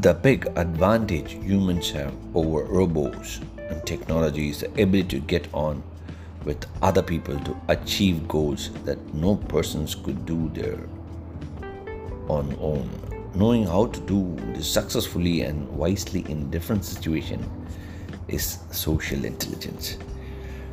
The 0.00 0.14
big 0.14 0.46
advantage 0.54 1.32
humans 1.32 1.90
have 1.90 2.14
over 2.32 2.62
robots 2.62 3.40
and 3.56 3.84
technology 3.84 4.50
is 4.50 4.60
the 4.60 4.68
ability 4.80 5.18
to 5.18 5.18
get 5.18 5.48
on 5.52 5.82
with 6.44 6.66
other 6.82 7.02
people 7.02 7.36
to 7.40 7.56
achieve 7.66 8.28
goals 8.28 8.70
that 8.84 9.12
no 9.12 9.34
persons 9.34 9.96
could 9.96 10.24
do 10.24 10.50
there 10.54 10.78
on 12.28 12.56
own. 12.60 12.88
Knowing 13.34 13.66
how 13.66 13.86
to 13.86 14.00
do 14.02 14.36
this 14.54 14.70
successfully 14.70 15.40
and 15.40 15.68
wisely 15.70 16.20
in 16.28 16.48
different 16.48 16.84
situations 16.84 17.44
is 18.28 18.58
social 18.70 19.24
intelligence. 19.24 19.98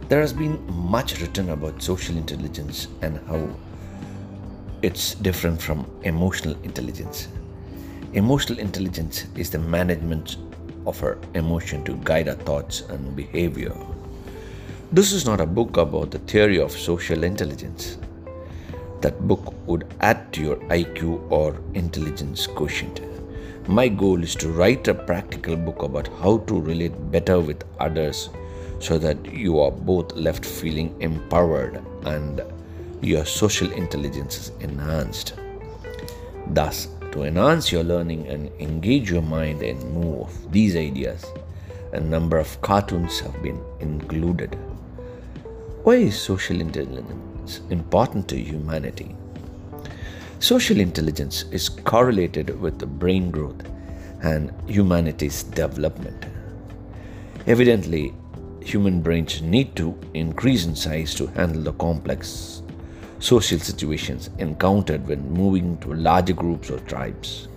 There 0.07 0.21
has 0.21 0.33
been 0.33 0.63
much 0.71 1.19
written 1.19 1.49
about 1.49 1.81
social 1.81 2.15
intelligence 2.15 2.89
and 3.01 3.19
how 3.27 3.49
it's 4.83 5.15
different 5.15 5.59
from 5.59 5.89
emotional 6.03 6.55
intelligence. 6.61 7.27
Emotional 8.15 8.59
intelligence 8.59 9.25
is 9.35 9.49
the 9.49 9.59
management 9.59 10.37
of 10.85 11.03
our 11.03 11.17
emotion 11.33 11.83
to 11.83 11.99
guide 12.05 12.29
our 12.29 12.35
thoughts 12.35 12.79
and 12.87 13.13
behavior. 13.13 13.75
This 14.93 15.11
is 15.11 15.25
not 15.25 15.41
a 15.41 15.45
book 15.45 15.75
about 15.75 16.11
the 16.11 16.19
theory 16.19 16.57
of 16.57 16.71
social 16.71 17.25
intelligence. 17.25 17.97
That 19.01 19.27
book 19.27 19.53
would 19.67 19.93
add 19.99 20.31
to 20.31 20.41
your 20.41 20.55
IQ 20.77 21.29
or 21.29 21.61
intelligence 21.73 22.47
quotient. 22.47 23.01
My 23.67 23.89
goal 23.89 24.23
is 24.23 24.33
to 24.35 24.49
write 24.49 24.87
a 24.87 24.93
practical 24.93 25.57
book 25.57 25.83
about 25.83 26.07
how 26.21 26.37
to 26.37 26.61
relate 26.61 27.11
better 27.11 27.41
with 27.41 27.65
others 27.81 28.29
so 28.79 28.97
that 28.97 29.25
you 29.25 29.59
are 29.59 29.71
both 29.71 30.13
left 30.13 30.45
feeling 30.45 30.95
empowered 31.01 31.83
and 32.05 32.41
your 33.01 33.25
social 33.25 33.69
intelligence 33.73 34.37
is 34.37 34.51
enhanced. 34.61 35.33
Thus, 36.47 36.87
to 37.15 37.23
enhance 37.23 37.71
your 37.71 37.83
learning 37.83 38.27
and 38.27 38.51
engage 38.59 39.09
your 39.09 39.21
mind 39.21 39.63
and 39.63 39.81
move 39.93 40.29
these 40.51 40.75
ideas, 40.75 41.25
a 41.93 41.99
number 41.99 42.37
of 42.37 42.61
cartoons 42.61 43.21
have 43.21 43.41
been 43.41 43.57
included. 43.79 44.53
Why 45.83 45.95
is 45.95 46.19
social 46.19 46.59
intelligence 46.59 47.61
important 47.69 48.27
to 48.27 48.37
humanity? 48.37 49.15
Social 50.39 50.81
intelligence 50.81 51.45
is 51.51 51.69
correlated 51.69 52.59
with 52.59 52.79
the 52.79 52.85
brain 52.85 53.31
growth 53.31 53.63
and 54.21 54.51
humanity's 54.67 55.43
development. 55.43 56.25
Evidently, 57.47 58.13
human 58.59 59.01
brains 59.01 59.41
need 59.41 59.73
to 59.77 59.97
increase 60.13 60.65
in 60.65 60.75
size 60.75 61.15
to 61.15 61.27
handle 61.27 61.61
the 61.61 61.73
complex 61.73 62.61
social 63.19 63.59
situations 63.59 64.29
encountered 64.39 65.07
when 65.07 65.33
moving 65.33 65.77
to 65.79 65.93
larger 65.93 66.33
groups 66.33 66.69
or 66.69 66.79
tribes. 66.79 67.47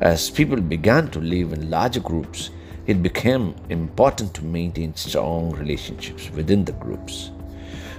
As 0.00 0.30
people 0.30 0.60
began 0.60 1.08
to 1.10 1.20
live 1.20 1.52
in 1.52 1.70
larger 1.70 2.00
groups, 2.00 2.50
it 2.86 3.02
became 3.02 3.54
important 3.68 4.32
to 4.34 4.44
maintain 4.44 4.94
strong 4.94 5.50
relationships 5.52 6.30
within 6.30 6.64
the 6.64 6.72
groups. 6.72 7.30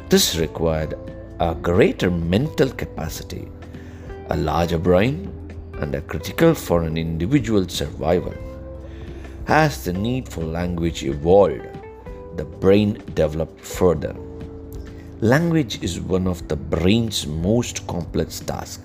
This 0.09 0.38
required 0.38 0.97
a 1.39 1.53
greater 1.55 2.09
mental 2.09 2.69
capacity, 2.69 3.47
a 4.29 4.38
larger 4.38 4.77
brain, 4.77 5.33
and 5.79 5.94
a 5.94 6.01
critical 6.01 6.53
for 6.53 6.83
an 6.83 6.97
individual's 6.97 7.73
survival. 7.73 8.33
As 9.47 9.83
the 9.83 9.94
need 9.94 10.27
for 10.27 10.44
language 10.44 11.03
evolved, 11.03 11.67
the 12.35 12.45
brain 12.45 13.01
developed 13.13 13.59
further. 13.63 14.16
Language 15.21 15.81
is 15.81 15.99
one 15.99 16.27
of 16.27 16.47
the 16.47 16.55
brain's 16.55 17.25
most 17.25 17.87
complex 17.87 18.39
tasks 18.39 18.83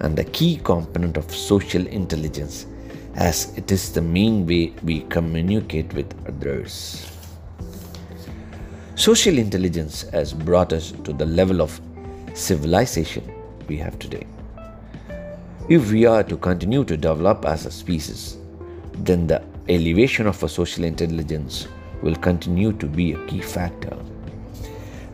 and 0.00 0.18
a 0.18 0.24
key 0.24 0.56
component 0.64 1.16
of 1.16 1.32
social 1.32 1.86
intelligence 1.86 2.66
as 3.14 3.56
it 3.56 3.70
is 3.70 3.92
the 3.92 4.02
main 4.02 4.44
way 4.46 4.74
we 4.82 5.02
communicate 5.02 5.94
with 5.94 6.12
others. 6.26 7.08
Social 8.96 9.38
intelligence 9.38 10.02
has 10.10 10.32
brought 10.32 10.72
us 10.72 10.90
to 11.04 11.12
the 11.12 11.26
level 11.26 11.62
of 11.62 11.80
civilization 12.34 13.32
we 13.68 13.76
have 13.76 13.96
today. 14.00 14.26
If 15.68 15.92
we 15.92 16.04
are 16.04 16.24
to 16.24 16.36
continue 16.36 16.82
to 16.82 16.96
develop 16.96 17.44
as 17.44 17.66
a 17.66 17.70
species, 17.70 18.38
then 18.94 19.28
the 19.28 19.40
elevation 19.68 20.26
of 20.26 20.42
our 20.42 20.48
social 20.48 20.82
intelligence 20.82 21.68
will 22.02 22.16
continue 22.16 22.72
to 22.72 22.86
be 22.86 23.12
a 23.12 23.26
key 23.26 23.40
factor. 23.40 23.96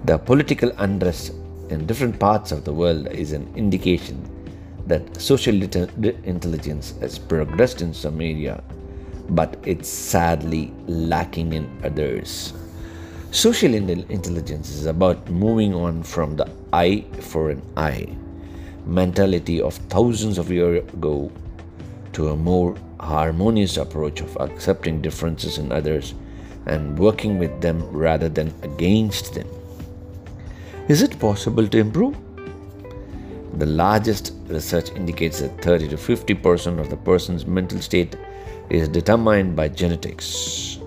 The 0.07 0.19
political 0.19 0.71
unrest 0.79 1.33
in 1.69 1.85
different 1.85 2.21
parts 2.21 2.53
of 2.53 2.63
the 2.65 2.73
world 2.73 3.09
is 3.09 3.33
an 3.33 3.53
indication 3.57 4.23
that 4.87 5.21
social 5.21 5.61
intelligence 5.61 6.95
has 7.01 7.19
progressed 7.19 7.83
in 7.83 7.93
some 7.93 8.21
area, 8.21 8.63
but 9.31 9.57
it's 9.65 9.89
sadly 9.89 10.73
lacking 10.87 11.55
in 11.55 11.69
others. 11.83 12.53
Social 13.33 13.75
intelligence 13.75 14.71
is 14.71 14.87
about 14.87 15.29
moving 15.29 15.75
on 15.75 16.05
from 16.05 16.37
the 16.37 16.49
eye 16.73 17.05
for 17.19 17.51
an 17.51 17.61
eye 17.77 18.07
mentality 18.87 19.61
of 19.61 19.75
thousands 19.91 20.39
of 20.39 20.53
years 20.53 20.85
ago 20.95 21.33
to 22.13 22.29
a 22.29 22.37
more 22.37 22.77
harmonious 23.01 23.77
approach 23.77 24.21
of 24.21 24.37
accepting 24.37 25.03
differences 25.03 25.59
in 25.59 25.73
others 25.73 26.15
and 26.67 26.97
working 26.97 27.41
with 27.41 27.61
them 27.61 27.83
rather 27.91 28.29
than 28.29 28.55
against 28.63 29.35
them. 29.35 29.49
Is 30.89 31.03
it 31.03 31.19
possible 31.19 31.67
to 31.67 31.79
improve? 31.79 32.17
The 33.59 33.67
largest 33.67 34.35
research 34.47 34.91
indicates 34.91 35.41
that 35.41 35.61
30 35.61 35.89
to 35.89 35.97
50 35.97 36.35
percent 36.35 36.79
of 36.79 36.91
the 36.91 36.97
person's 36.97 37.45
mental 37.45 37.81
state 37.81 38.15
is 38.71 38.89
determined 38.89 39.57
by 39.57 39.67
genetics. 39.67 40.79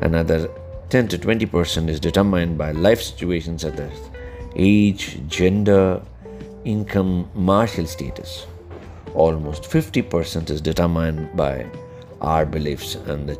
Another 0.00 0.48
10 0.88 1.08
to 1.08 1.18
20 1.18 1.44
percent 1.44 1.90
is 1.90 2.00
determined 2.00 2.56
by 2.56 2.70
life 2.72 3.02
situations 3.02 3.60
such 3.60 3.78
as 3.78 3.92
age, 4.56 5.20
gender, 5.28 6.00
income, 6.64 7.28
marital 7.34 7.86
status. 7.86 8.46
Almost 9.12 9.66
50 9.66 10.00
percent 10.00 10.48
is 10.48 10.62
determined 10.62 11.36
by 11.36 11.66
our 12.22 12.46
beliefs 12.46 12.94
and 12.94 13.28
the 13.28 13.36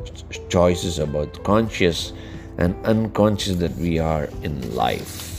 choices 0.50 0.98
about 0.98 1.42
conscious 1.44 2.12
and 2.58 2.76
unconscious 2.84 3.56
that 3.56 3.74
we 3.76 3.98
are 3.98 4.24
in 4.42 4.74
life. 4.74 5.29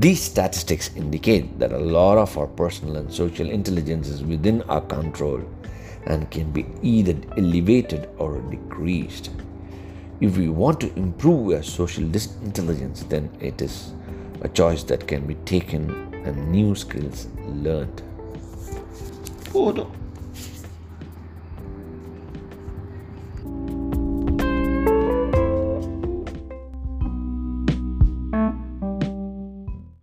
These 0.00 0.22
statistics 0.22 0.90
indicate 0.96 1.60
that 1.60 1.72
a 1.72 1.78
lot 1.78 2.18
of 2.18 2.36
our 2.36 2.48
personal 2.48 2.96
and 2.96 3.12
social 3.12 3.48
intelligence 3.48 4.08
is 4.08 4.24
within 4.24 4.62
our 4.62 4.80
control 4.80 5.40
and 6.06 6.28
can 6.32 6.50
be 6.50 6.66
either 6.82 7.14
elevated 7.36 8.08
or 8.18 8.40
decreased. 8.40 9.30
If 10.20 10.36
we 10.36 10.48
want 10.48 10.80
to 10.80 10.92
improve 10.96 11.52
our 11.52 11.62
social 11.62 12.02
intelligence, 12.02 13.04
then 13.04 13.30
it 13.40 13.62
is 13.62 13.92
a 14.40 14.48
choice 14.48 14.82
that 14.84 15.06
can 15.06 15.28
be 15.28 15.36
taken 15.46 16.12
and 16.24 16.50
new 16.50 16.74
skills 16.74 17.28
learned. 17.46 18.02
Photo. 19.52 19.88